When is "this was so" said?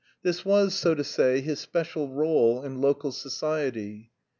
0.23-0.95